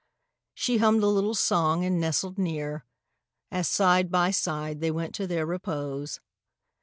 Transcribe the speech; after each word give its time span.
She 0.55 0.79
hummed 0.79 1.03
a 1.03 1.07
little 1.07 1.35
song 1.35 1.85
and 1.85 1.99
nestled 2.01 2.39
near, 2.39 2.85
As 3.51 3.67
side 3.67 4.09
by 4.09 4.31
side 4.31 4.81
they 4.81 4.89
went 4.89 5.13
to 5.13 5.27
their 5.27 5.45
repose. 5.45 6.19